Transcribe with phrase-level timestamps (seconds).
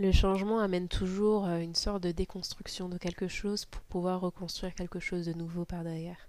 [0.00, 4.72] Le changement amène toujours euh, une sorte de déconstruction de quelque chose pour pouvoir reconstruire
[4.72, 6.28] quelque chose de nouveau par derrière.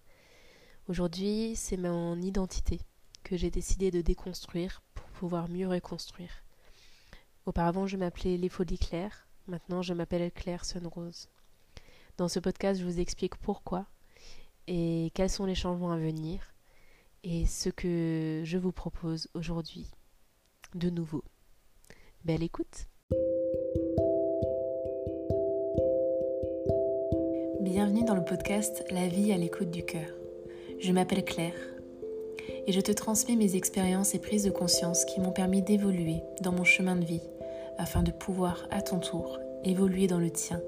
[0.88, 2.80] Aujourd'hui, c'est mon identité
[3.24, 6.32] que j'ai décidé de déconstruire pour pouvoir mieux reconstruire.
[7.46, 11.30] Auparavant, je m'appelais Les Folies Claires, maintenant je m'appelle Claire Sunrose.
[12.18, 13.86] Dans ce podcast, je vous explique pourquoi
[14.66, 16.56] et quels sont les changements à venir
[17.24, 19.86] et ce que je vous propose aujourd'hui
[20.74, 21.24] de nouveau.
[22.26, 22.88] Belle écoute
[27.62, 30.08] Bienvenue dans le podcast La vie à l'écoute du cœur.
[30.80, 31.54] Je m'appelle Claire
[32.66, 36.54] et je te transmets mes expériences et prises de conscience qui m'ont permis d'évoluer dans
[36.54, 37.22] mon chemin de vie
[37.78, 40.62] afin de pouvoir à ton tour évoluer dans le tien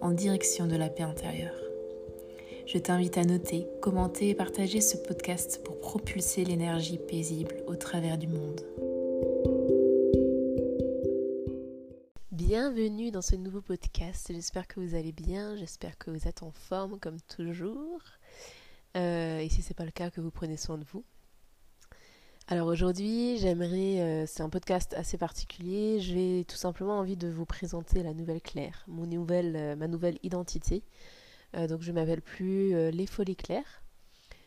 [0.00, 1.60] en direction de la paix intérieure.
[2.66, 8.18] Je t'invite à noter, commenter et partager ce podcast pour propulser l'énergie paisible au travers
[8.18, 8.62] du monde.
[12.54, 14.26] Bienvenue dans ce nouveau podcast.
[14.30, 18.02] J'espère que vous allez bien, j'espère que vous êtes en forme comme toujours.
[18.94, 21.02] Euh, et si ce n'est pas le cas, que vous prenez soin de vous.
[22.48, 27.46] Alors aujourd'hui, j'aimerais, euh, c'est un podcast assez particulier, j'ai tout simplement envie de vous
[27.46, 30.82] présenter la nouvelle Claire, mon nouvelle, euh, ma nouvelle identité.
[31.54, 33.82] Donc je m'appelle plus Les Folies Claires,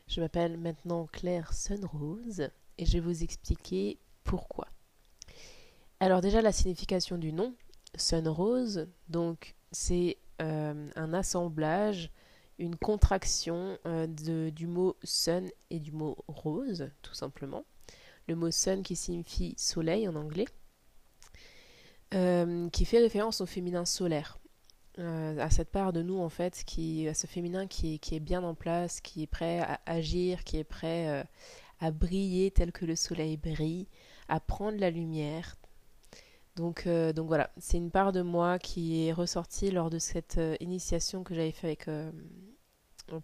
[0.08, 4.68] je m'appelle maintenant Claire Sunrose et je vais vous expliquer pourquoi.
[6.00, 7.56] Alors déjà la signification du nom,
[7.98, 12.12] Sunrose, donc c'est un assemblage,
[12.60, 17.64] une contraction de, du mot sun et du mot rose, tout simplement
[18.28, 20.48] le mot sun qui signifie soleil en anglais,
[22.14, 24.40] euh, qui fait référence au féminin solaire,
[25.00, 28.44] euh, à cette part de nous en fait, qui, à ce féminin qui, est bien
[28.44, 31.24] en place, qui est prêt à agir, qui est prêt euh,
[31.80, 33.88] à briller tel que le soleil brille,
[34.28, 35.56] à prendre la lumière.
[36.56, 41.24] Donc, donc voilà, c'est une part de moi qui est ressortie lors de cette initiation
[41.24, 41.90] que j'avais fait avec,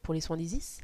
[0.02, 0.82] pour les soins d'Isis.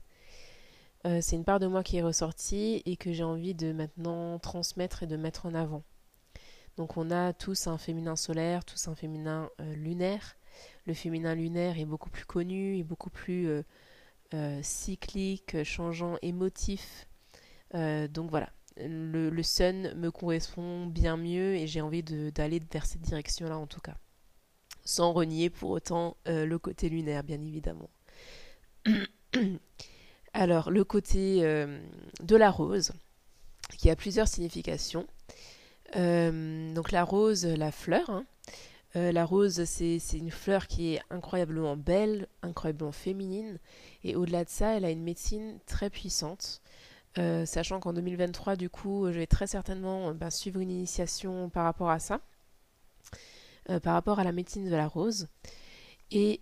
[1.05, 4.39] Euh, c'est une part de moi qui est ressortie et que j'ai envie de maintenant
[4.39, 5.83] transmettre et de mettre en avant.
[6.75, 10.37] Donc on a tous un féminin solaire, tous un féminin euh, lunaire.
[10.85, 13.63] Le féminin lunaire est beaucoup plus connu, et beaucoup plus
[14.33, 17.07] euh, cyclique, changeant, émotif.
[17.73, 18.49] donc voilà,
[18.79, 23.81] le, sun me correspond bien mieux et j'ai envie d'aller vers cette direction-là en tout
[23.81, 23.97] cas.
[24.85, 27.89] Sans renier pour autant le côté lunaire, bien évidemment.
[30.33, 31.79] Alors, le côté euh,
[32.21, 32.91] de la rose,
[33.77, 35.07] qui a plusieurs significations.
[35.95, 38.09] Euh, donc, la rose, la fleur.
[38.09, 38.25] Hein.
[38.95, 43.59] Euh, la rose, c'est une fleur qui est incroyablement belle, incroyablement féminine.
[44.03, 46.61] Et au-delà de ça, elle a une médecine très puissante.
[47.45, 51.89] Sachant qu'en 2023, du coup, je vais très certainement ben, suivre une initiation par rapport
[51.89, 52.21] à ça,
[53.83, 55.27] par rapport à la médecine de la rose.
[56.11, 56.41] Et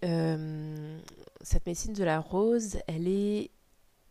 [1.42, 3.52] cette médecine de la rose, elle est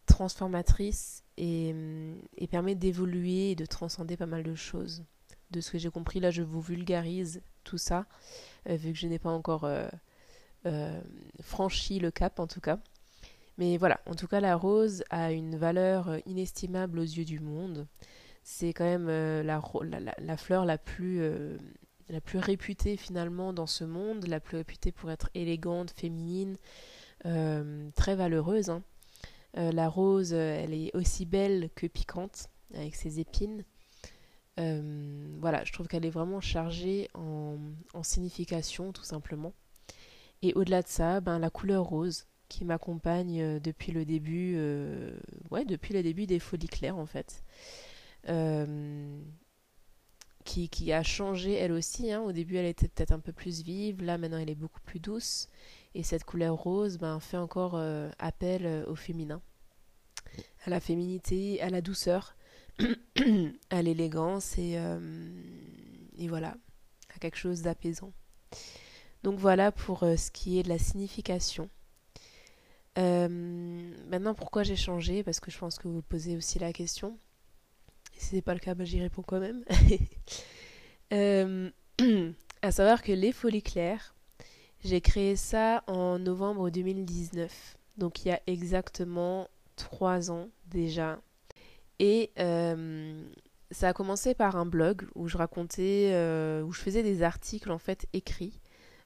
[0.07, 1.75] transformatrice et,
[2.51, 5.05] permet d'évoluer et de transcender pas mal de choses.
[5.51, 8.07] De ce que j'ai compris, là, je vous vulgarise tout ça,
[8.69, 9.89] euh, vu que je n'ai pas encore euh,
[10.67, 11.01] euh,
[11.41, 12.79] franchi le cap, en tout cas.
[13.59, 17.87] Mais voilà, en tout cas, la rose a une valeur inestimable aux yeux du monde.
[18.43, 19.61] C'est quand même la,
[20.19, 21.23] la, fleur la plus,
[22.09, 26.57] la plus réputée finalement dans ce monde, la plus réputée pour être élégante, féminine,
[27.23, 28.71] très valeureuse.
[28.71, 28.83] Hein.
[29.57, 33.65] Euh, la rose, euh, elle est aussi belle que piquante, avec ses épines.
[34.59, 37.59] Euh, voilà, je trouve qu'elle est vraiment chargée en,
[38.03, 39.53] signification, tout simplement.
[40.43, 44.57] Et au-delà de ça, ben, la couleur rose, qui m'accompagne depuis le début,
[45.51, 47.43] ouais, depuis le début des Folies Claires, en fait.
[50.45, 52.13] Qui, qui, a changé elle aussi.
[52.13, 52.21] Hein.
[52.21, 54.03] Au début, elle était peut-être un peu plus vive.
[54.03, 55.49] Là, maintenant, elle est beaucoup plus douce.
[55.95, 59.41] Et cette couleur rose ben, fait encore euh, appel euh, au féminin,
[60.65, 62.37] à la féminité, à la douceur,
[63.71, 65.31] à l'élégance et, euh,
[66.19, 66.57] et, voilà,
[67.15, 68.13] à quelque chose d'apaisant.
[69.23, 71.71] Donc voilà pour ce qui est de la signification.
[72.97, 75.23] Maintenant, pourquoi j'ai changé?
[75.23, 77.19] Parce que je pense que vous posez aussi la question.
[78.17, 79.65] Et si ce n'est pas le cas, ben, j'y réponds quand même.
[82.63, 84.15] à savoir que les folies claires,
[84.85, 91.21] j'ai créé ça en novembre 2019, donc il y a exactement trois ans déjà.
[91.99, 93.23] Et euh,
[93.71, 97.71] ça a commencé par un blog où je racontais, euh, où je faisais des articles
[97.71, 98.64] en fait écrits euh,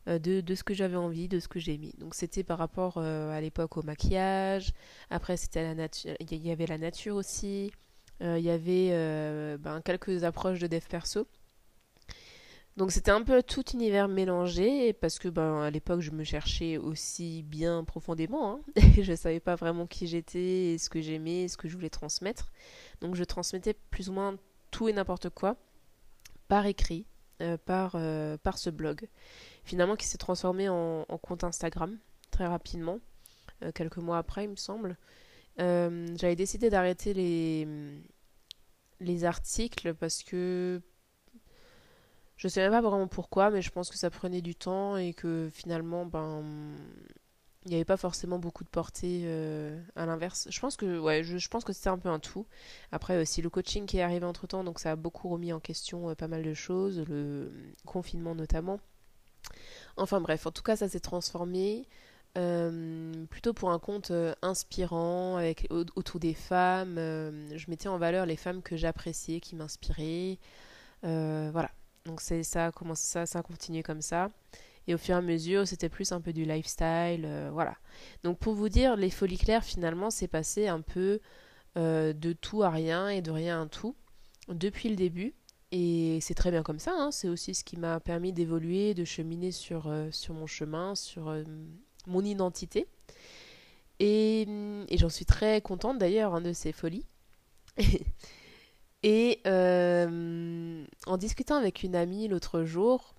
[0.08, 1.92] de, de, ce que j'avais envie, de ce que j'ai mis.
[1.98, 4.72] Donc c'était par rapport à l'époque au maquillage,
[5.10, 7.70] après c'était la nature, il y avait la nature aussi,
[8.20, 11.26] il y avait ben, quelques approches de dev perso.
[12.78, 16.76] Donc c'était un peu tout univers mélangé parce que ben, à l'époque je me cherchais
[16.78, 18.52] aussi bien profondément.
[18.52, 18.60] Hein,
[19.02, 22.52] je savais pas vraiment qui j'étais, ce que j'aimais, ce que je voulais transmettre.
[23.00, 24.36] Donc je transmettais plus ou moins
[24.70, 25.56] tout et n'importe quoi
[26.46, 27.04] par écrit,
[27.42, 29.08] euh, par, euh, par ce blog.
[29.68, 31.98] Finalement qui s'est transformé en, compte Instagram
[32.30, 33.00] très rapidement,
[33.62, 34.96] euh, quelques mois après il me semble.
[35.58, 37.68] J'avais décidé d'arrêter les,
[39.00, 40.80] les articles parce que
[42.38, 45.12] je sais même pas vraiment pourquoi, mais je pense que ça prenait du temps et
[45.12, 46.44] que finalement, ben,
[47.66, 50.46] il n'y avait pas forcément beaucoup de portée euh, à l'inverse.
[50.48, 52.46] Je pense que, ouais, je, pense que c'était un peu un tout.
[52.92, 55.60] Après, aussi le coaching qui est arrivé entre temps, donc ça a beaucoup remis en
[55.60, 57.52] question euh, pas mal de choses, le
[57.84, 58.80] confinement notamment.
[59.96, 61.86] Enfin bref, en tout cas, ça s'est transformé.
[62.36, 64.12] Euh, plutôt pour un compte
[64.42, 66.96] inspirant avec autour des femmes.
[66.96, 70.38] je mettais en valeur les femmes que j'appréciais, qui m'inspiraient.
[71.02, 71.70] voilà,
[72.04, 74.28] donc c'est ça a commencé ça, ça a continué comme ça.
[74.88, 77.76] Et au fur et à mesure, c'était plus un peu du lifestyle, euh, voilà.
[78.24, 81.20] Donc pour vous dire, les folies claires, finalement, c'est passé un peu
[81.76, 83.94] euh, de tout à rien et de rien à tout
[84.48, 85.34] depuis le début.
[85.70, 87.10] Et c'est très bien comme ça, hein.
[87.10, 91.34] c'est aussi ce qui m'a permis d'évoluer, de cheminer sur, euh, mon chemin, sur
[92.06, 92.86] mon identité.
[94.00, 94.46] Et,
[94.88, 97.04] et j'en suis très contente d'ailleurs hein, de ces folies.
[99.02, 103.14] Et euh, en discutant avec une amie l'autre jour,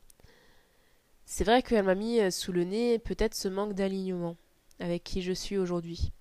[1.25, 4.35] c'est vrai qu'elle m'a mis euh, sous le nez peut-être ce manque d'alignement
[4.79, 6.11] avec qui je suis aujourd'hui.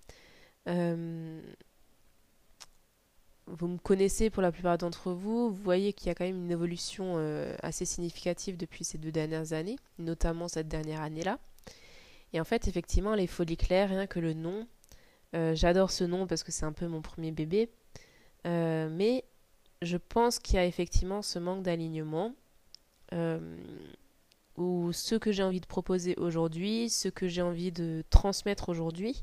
[3.49, 6.25] Euh, vous me connaissez pour la plupart d'entre vous, vous voyez qu'il y a quand
[6.25, 7.17] même une évolution
[7.63, 11.39] assez significative depuis ces deux dernières années, notamment cette dernière année-là.
[12.33, 14.67] Et en fait, effectivement, les folies claires, rien que le nom,
[15.33, 17.71] j'adore ce nom parce que c'est un peu mon premier bébé,
[18.45, 19.25] mais
[19.83, 22.35] je pense qu'il y a effectivement ce manque d'alignement.
[24.59, 29.23] Où ce que j'ai envie de proposer aujourd'hui, ce que j'ai envie de transmettre aujourd'hui,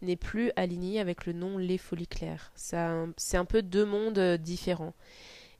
[0.00, 2.52] n'est plus aligné avec le nom Les Folies Claires.
[2.54, 2.76] C'est
[3.36, 4.94] un peu deux mondes euh, différents.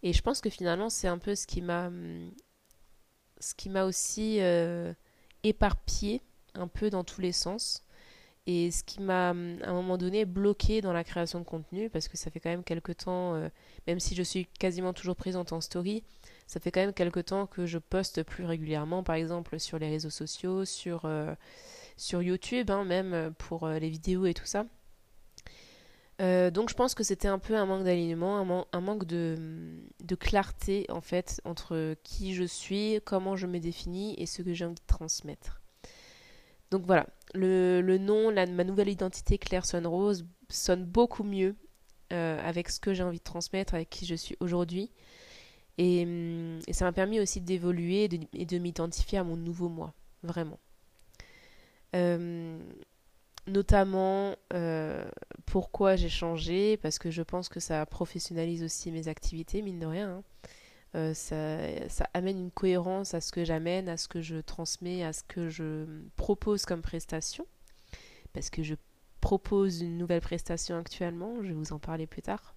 [0.05, 1.91] Et je pense que finalement, c'est un peu ce qui m'a
[3.67, 4.93] m'a aussi euh,
[5.43, 6.23] éparpillé
[6.55, 7.83] un peu dans tous les sens.
[8.47, 12.07] Et ce qui m'a, à un moment donné, bloqué dans la création de contenu, parce
[12.07, 13.49] que ça fait quand même quelques temps, euh,
[13.89, 16.05] même si je suis quasiment toujours présente en story,
[16.47, 19.89] ça fait quand même quelques temps que je poste plus régulièrement, par exemple sur les
[19.89, 21.35] réseaux sociaux, sur, euh,
[21.97, 24.65] sur YouTube, hein, même pour euh, les vidéos et tout ça.
[26.19, 29.37] donc je pense que c'était un peu un manque d'alignement, un, manque de,
[30.19, 34.65] clarté en fait entre qui je suis, comment je me définis et ce que j'ai
[34.65, 35.61] envie de transmettre.
[36.71, 41.55] Donc voilà, le, nom, ma nouvelle identité Claire Sunrose sonne beaucoup mieux
[42.13, 44.91] euh, avec ce que j'ai envie de transmettre, avec qui je suis aujourd'hui.
[45.79, 49.93] Et, hum, ça m'a permis aussi d'évoluer et de, m'identifier à mon nouveau moi,
[50.23, 50.59] vraiment.
[51.95, 52.59] Euh,
[53.47, 55.05] notamment euh,
[55.47, 59.87] pourquoi j'ai changé, parce que je pense que ça professionnalise aussi mes activités, mine de
[59.87, 60.11] rien.
[60.11, 60.23] Hein.
[60.95, 65.13] Euh, ça, amène une cohérence à ce que j'amène, à ce que je transmets, à
[65.13, 65.85] ce que je
[66.17, 67.47] propose comme prestation.
[68.33, 68.75] Parce que je
[69.21, 72.55] propose une nouvelle prestation actuellement, je vais vous en parler plus tard.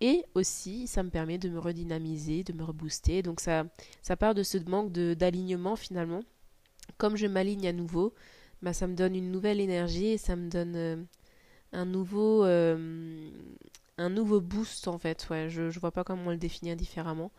[0.00, 3.22] Et aussi, ça me permet de me redynamiser, de me rebooster.
[3.22, 3.64] Donc ça,
[4.02, 6.20] ça part de ce manque d'alignement finalement.
[6.98, 8.14] Comme je m'aligne à nouveau,
[8.62, 10.96] bah, ça me donne une nouvelle énergie et ça me donne euh,
[11.72, 13.30] un nouveau, euh,
[13.98, 15.28] un nouveau boost en fait.
[15.30, 17.32] Ouais, je, je vois pas comment le définir différemment.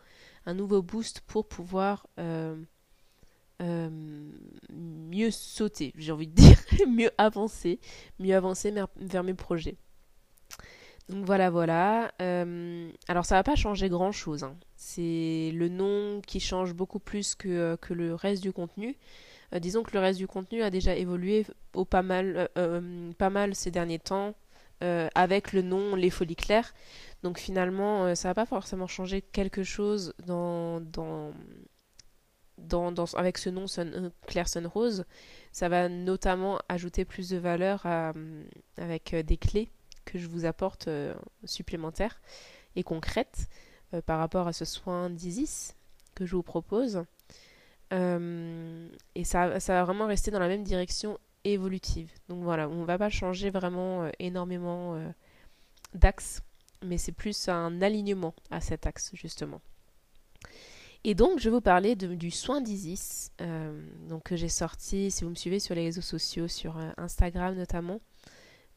[0.46, 2.06] Un nouveau boost pour pouvoir
[3.62, 4.30] euh,
[4.70, 6.58] mieux sauter, j'ai envie de dire,
[6.88, 7.78] mieux avancer,
[8.18, 9.76] mieux avancer vers, mes projets.
[11.10, 12.12] Donc voilà, voilà.
[12.22, 14.44] Euh, alors ça va pas changer grand chose.
[14.44, 14.56] Hein.
[14.76, 18.96] C'est le nom qui change beaucoup plus que, que le reste du contenu.
[19.60, 22.48] disons que le reste du contenu a déjà évolué au pas mal,
[23.18, 24.34] pas mal ces derniers temps.
[24.82, 26.72] Euh, avec le nom Les Folies Claires.
[27.22, 30.80] Donc finalement, euh, ça va pas forcément changer quelque chose dans,
[33.14, 35.04] avec ce nom euh, Claire Sun Rose.
[35.52, 37.86] Ça va notamment ajouter plus de valeur
[38.78, 39.68] avec des clés
[40.10, 40.88] que je vous apporte
[41.44, 42.20] supplémentaires
[42.76, 43.48] et concrètes
[44.06, 45.74] par rapport à ce soin d'Isis
[46.14, 47.04] que je vous propose.
[47.92, 52.10] et ça, ça va vraiment rester dans la même direction évolutive.
[52.28, 55.08] Donc voilà, on ne va pas changer vraiment euh, énormément euh,
[55.94, 56.42] d'axe,
[56.82, 59.60] mais c'est plus un alignement à cet axe justement.
[61.02, 65.24] Et donc je vais vous parler du soin d'Isis, euh, donc que j'ai sorti, si
[65.24, 68.00] vous me suivez sur les réseaux sociaux, sur Instagram notamment,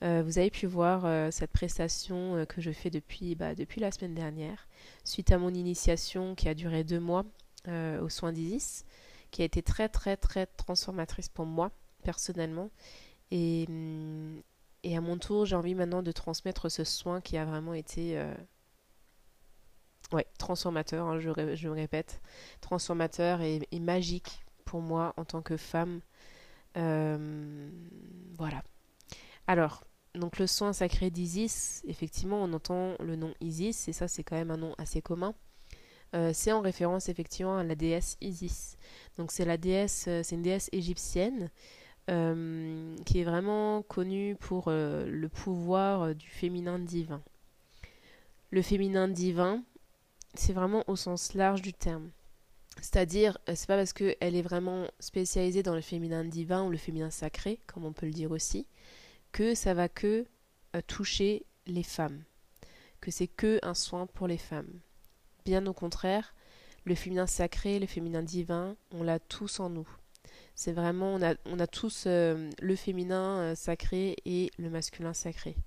[0.03, 4.67] vous avez pu voir cette prestation que je fais depuis, bah, depuis la semaine dernière,
[5.05, 7.23] suite à mon initiation qui a duré deux mois
[7.67, 8.85] aux soins d'Isis,
[9.31, 11.71] qui a été très très très transformatrice pour moi
[12.03, 12.69] personnellement.
[13.31, 14.41] Et, hum,
[14.83, 18.21] et à mon tour, j'ai envie maintenant de transmettre ce soin qui a vraiment été
[20.13, 22.21] ouais, transformateur, hein, je, je, me répète,
[22.61, 26.01] transformateur et, magique pour moi en tant que femme.
[26.77, 27.69] Euh,
[28.37, 28.63] voilà.
[29.47, 29.83] Alors,
[30.15, 34.35] donc le soin sacré d'Isis, effectivement, on entend le nom Isis, et ça c'est quand
[34.35, 35.33] même un nom assez commun.
[36.15, 38.77] Euh, c'est en référence effectivement à la déesse Isis.
[39.17, 41.49] Donc c'est la déesse, euh, c'est une déesse égyptienne
[42.05, 47.23] qui est vraiment connue pour le pouvoir du féminin divin.
[48.51, 49.63] Le féminin divin,
[50.33, 52.09] c'est vraiment au sens large du terme.
[52.81, 56.77] C'est-à-dire, euh, c'est pas parce qu'elle est vraiment spécialisée dans le féminin divin ou le
[56.77, 58.65] féminin sacré, comme on peut le dire aussi,
[59.33, 60.25] que ça va que
[60.75, 62.23] euh, toucher les femmes,
[63.01, 64.79] que c'est que un soin pour les femmes.
[65.43, 66.33] Bien au contraire,
[66.85, 69.89] le féminin sacré, le féminin divin, on l'a tous en nous.
[70.55, 75.57] C'est vraiment, on a, on a tous euh, le féminin sacré et le masculin sacré.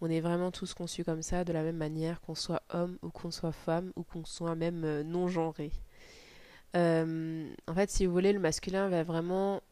[0.00, 3.10] On est vraiment tous conçus comme ça, de la même manière qu'on soit homme ou
[3.10, 5.72] qu'on soit femme ou qu'on soit même euh, non genré.
[6.74, 9.62] Euh, en fait, si vous voulez, le masculin va vraiment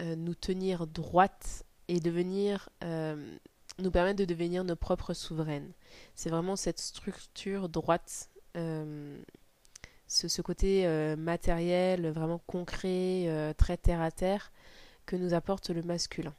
[0.00, 5.72] euh, nous tenir droite et devenir, nous permettre de devenir nos propres souveraines.
[6.14, 9.22] C'est vraiment cette structure droite, ce,
[10.06, 14.52] ce, côté matériel, vraiment concret, très terre à terre,
[15.06, 16.34] que nous apporte le masculin.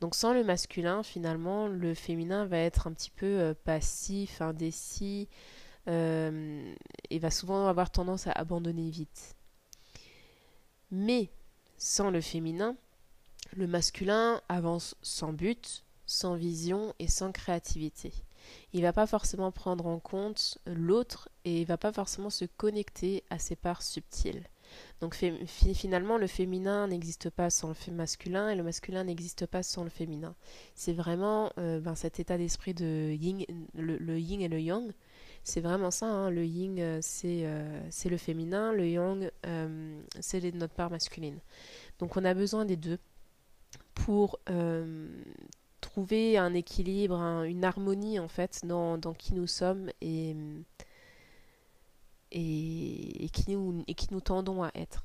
[0.00, 5.28] Donc sans le masculin, finalement, le féminin va être un petit peu euh, passif, indécis,
[5.88, 6.72] euh,
[7.10, 9.34] et va souvent avoir tendance à abandonner vite.
[10.90, 11.30] Mais
[11.76, 12.76] sans le féminin,
[13.52, 18.12] le masculin avance sans but, sans vision et sans créativité.
[18.72, 23.24] Il va pas forcément prendre en compte l'autre et il va pas forcément se connecter
[23.30, 24.44] à ses parts subtiles.
[25.00, 29.84] Donc finalement, le féminin n'existe pas sans le masculin et le masculin n'existe pas sans
[29.84, 30.34] le féminin.
[30.74, 34.92] C'est vraiment euh, ben, cet état d'esprit de yin, le, yin et le yang.
[35.44, 36.06] C'est vraiment ça.
[36.06, 36.30] Hein.
[36.30, 38.72] Le yin, euh, euh, c'est le féminin.
[38.72, 39.30] Le yang,
[40.20, 41.38] c'est notre part masculine.
[41.98, 42.98] Donc on a besoin des deux
[44.08, 44.38] pour
[45.82, 50.34] trouver un équilibre, une harmonie en fait dans, dans qui nous sommes et
[52.30, 55.04] et, qui nous, et qui nous tendons à être.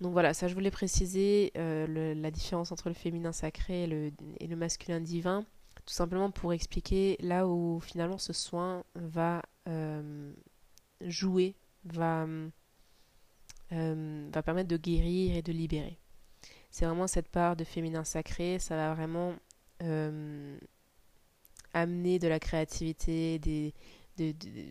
[0.00, 4.10] Donc voilà, ça je voulais préciser euh, la différence entre le féminin sacré et le,
[4.40, 5.44] et le, masculin divin,
[5.84, 10.32] tout simplement pour expliquer là où finalement ce soin va euh,
[11.02, 11.54] jouer,
[11.84, 12.26] va,
[13.70, 15.96] euh, va permettre de guérir et de libérer.
[16.70, 19.34] C'est vraiment cette part de féminin sacré, ça va vraiment
[21.72, 23.40] amener de la créativité,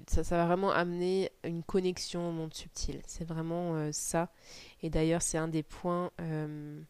[0.08, 3.02] ça, va vraiment amener une connexion au monde subtil.
[3.08, 4.30] C'est vraiment euh, ça.
[4.82, 6.82] Et d'ailleurs, c'est un des points euh,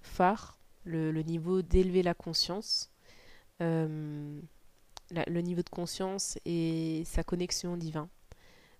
[0.00, 2.90] phares, le, niveau d'élever la conscience,
[3.60, 4.40] euh,
[5.10, 8.08] le niveau de conscience et sa connexion au divin,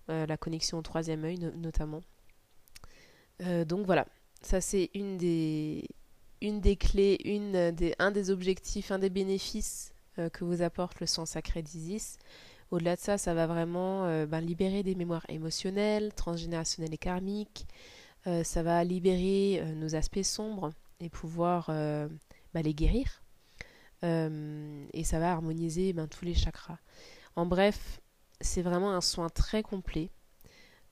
[0.07, 2.01] la connexion au troisième œil notamment.
[3.39, 4.05] donc voilà,
[4.45, 5.87] ça c'est une des,
[6.41, 9.93] une des clés, une des, un des objectifs, un des bénéfices
[10.31, 12.19] que vous apporte le sang sacré d'Isis.
[12.73, 17.67] Au-delà de ça, ça va vraiment euh, ben, libérer des mémoires émotionnelles, transgénérationnelles et karmiques.
[18.25, 22.09] Euh, ça va libérer euh, nos aspects sombres et pouvoir ben,
[22.63, 23.21] les guérir.
[24.01, 26.79] et ça va harmoniser ben, tous les chakras.
[27.35, 28.01] En bref,
[28.41, 30.09] c'est vraiment un soin très complet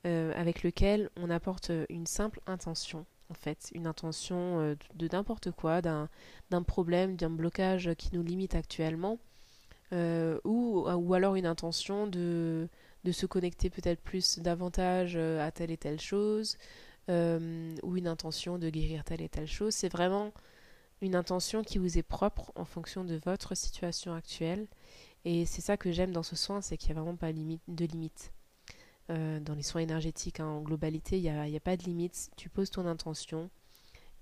[0.04, 6.10] avec lequel on apporte une simple intention en fait, une intention de n'importe quoi, d'un
[6.68, 9.18] problème, d'un blocage qui nous limite actuellement,
[9.94, 12.70] euh, ou, ou alors une intention de,
[13.12, 16.58] se connecter peut-être plus davantage euh, à telle et telle chose,
[17.10, 19.74] euh, ou une intention de guérir telle et telle chose.
[19.74, 20.32] C'est vraiment
[21.02, 24.68] une intention qui vous est propre en fonction de votre situation actuelle.
[25.26, 27.86] Et c'est ça que j'aime dans ce soin, c'est qu'il n'y a vraiment pas de
[27.86, 28.32] limite.
[29.12, 32.30] Dans les soins énergétiques hein, en globalité, il n'y a, pas de limite.
[32.38, 33.50] Tu poses ton intention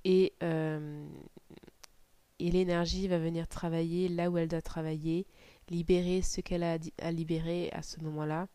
[0.03, 5.27] et, et l'énergie va venir travailler là où elle doit travailler
[5.69, 8.47] libérer ce qu'elle a à libérer à ce moment-là.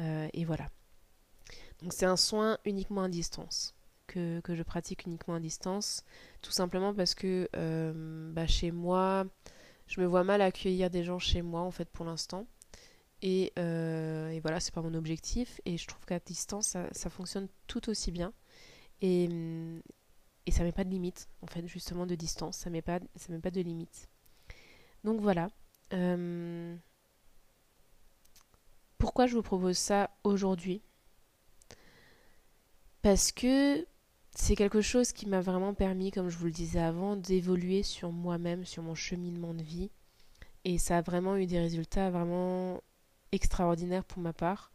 [0.00, 0.68] Euh, et voilà.
[1.82, 3.74] Donc c'est un soin uniquement à distance,
[4.06, 6.04] que, je pratique uniquement à distance,
[6.40, 9.26] tout simplement parce que euh, bah, chez moi,
[9.86, 12.46] je me vois mal accueillir des gens chez moi en fait pour l'instant.
[13.22, 15.60] Et, euh, et, voilà, c'est pas mon objectif.
[15.64, 18.32] Et je trouve qu'à distance, ça, fonctionne tout aussi bien.
[19.00, 19.28] Et,
[20.46, 22.58] et ça met pas de limite, en fait, justement de distance.
[22.58, 24.08] Ça met pas, ça met pas de limite.
[25.04, 25.48] Donc voilà.
[25.92, 26.76] Euh,
[28.98, 30.82] pourquoi je vous propose ça aujourd'hui?
[33.02, 33.86] Parce que
[34.34, 38.10] c'est quelque chose qui m'a vraiment permis, comme je vous le disais avant, d'évoluer sur
[38.12, 39.90] moi-même, sur mon cheminement de vie.
[40.64, 42.82] Et ça a vraiment eu des résultats vraiment
[43.34, 44.72] extraordinaires pour ma part,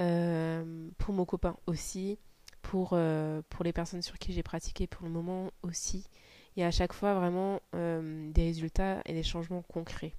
[0.00, 2.18] euh, pour mon copain aussi,
[2.62, 6.08] pour, euh, pour les personnes sur qui j'ai pratiqué pour le moment aussi.
[6.56, 10.14] Il y a à chaque fois vraiment euh, des résultats et des changements concrets.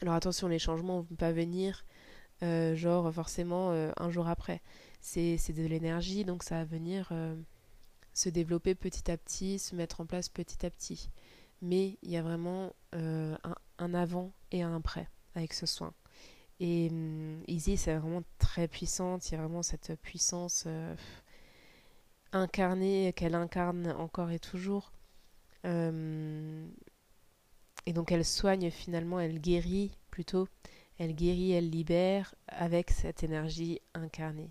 [0.00, 1.84] Alors attention, les changements ne vont pas venir
[2.74, 4.62] genre forcément un jour après.
[5.00, 7.12] C'est de l'énergie, donc ça va venir
[8.14, 11.08] se développer petit à petit, se mettre en place petit à petit.
[11.60, 13.38] Mais il y a vraiment un,
[13.78, 15.94] avant et un après avec ce soin.
[16.62, 19.28] Et hum, Easy, c'est vraiment très puissante.
[19.28, 20.94] Il y a vraiment cette puissance euh,
[22.32, 24.92] incarnée qu'elle incarne encore et toujours.
[25.64, 26.70] Hum,
[27.86, 30.46] et donc elle soigne finalement, elle guérit plutôt.
[30.98, 34.50] Elle guérit, elle libère avec cette énergie incarnée.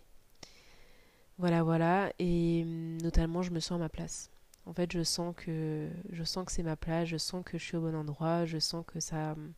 [1.38, 2.12] Voilà, voilà.
[2.20, 4.32] Et hum, notamment, je me sens à ma place.
[4.66, 7.64] En fait, je sens que je sens que c'est ma place, je sens que je
[7.64, 9.54] suis au bon endroit, je sens que ça hum,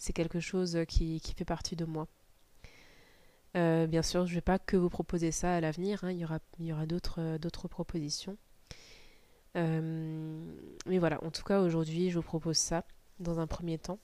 [0.00, 2.08] c'est quelque chose qui, fait partie de moi.
[3.56, 6.10] Euh, bien sûr, je ne vais pas que vous proposer ça à l'avenir, hein.
[6.10, 8.36] il y aura, d'autres, d'autres propositions.
[9.54, 12.84] Mais voilà, en tout cas aujourd'hui je vous propose ça
[13.18, 13.98] dans un premier temps.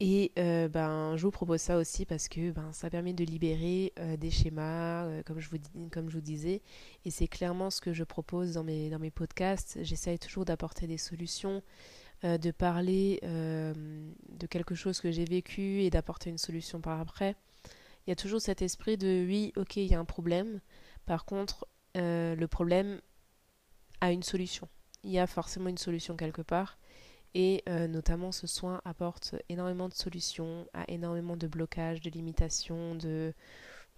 [0.00, 3.92] Et euh, ben, je vous propose ça aussi parce que ben, ça permet de libérer
[3.98, 5.58] euh, des schémas, euh, comme, je vous,
[5.90, 6.62] comme je vous disais.
[7.04, 9.78] Et c'est clairement ce que je propose dans mes, dans mes podcasts.
[9.82, 11.62] J'essaye toujours d'apporter des solutions,
[12.22, 17.36] de parler de quelque chose que j'ai vécu et d'apporter une solution par après.
[18.06, 20.60] Il y a toujours cet esprit de oui, ok, il y a un problème.
[21.06, 23.00] Par contre, le problème
[24.00, 24.68] a une solution.
[25.04, 26.78] Il y a forcément une solution quelque part.
[27.34, 32.94] Et euh, notamment, ce soin apporte énormément de solutions à énormément de blocages, de limitations,
[32.94, 33.34] de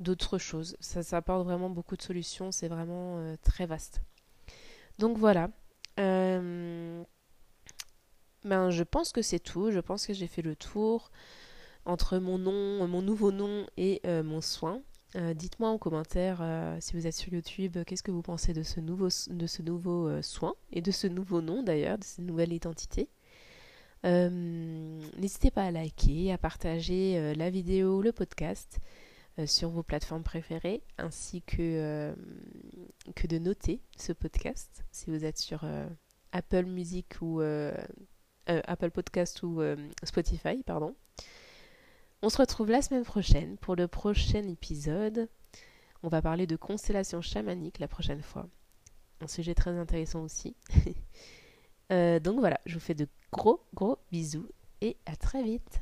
[0.00, 0.76] d'autres choses.
[0.80, 2.52] Ça, apporte vraiment beaucoup de solutions.
[2.52, 4.02] C'est vraiment euh, très vaste.
[4.98, 5.50] Donc voilà.
[5.98, 7.04] Euh,
[8.44, 9.70] ben, je pense que c'est tout.
[9.70, 11.10] Je pense que j'ai fait le tour
[11.84, 14.82] entre mon nom, mon nouveau nom et mon soin.
[15.34, 16.44] Dites-moi en commentaire
[16.80, 20.22] si vous êtes sur YouTube, qu'est-ce que vous pensez de ce nouveau, de ce nouveau
[20.22, 23.08] soin et de ce nouveau nom d'ailleurs, de cette nouvelle identité.
[24.06, 24.30] Euh,
[25.18, 28.78] n'hésitez pas à liker, à partager euh, la vidéo, le podcast
[29.38, 32.14] euh, sur vos plateformes préférées, ainsi que,
[33.14, 35.64] que de noter ce podcast si vous êtes sur
[36.32, 37.40] Apple Music ou
[38.46, 39.62] Apple Podcast ou
[40.02, 40.94] Spotify, pardon.
[42.22, 45.28] On se retrouve la semaine prochaine pour le prochain épisode.
[46.02, 48.48] On va parler de constellation chamanique la prochaine fois.
[49.20, 50.56] Un sujet très intéressant aussi.
[51.90, 54.48] donc voilà, je vous fais de gros gros bisous
[54.80, 55.80] et à très vite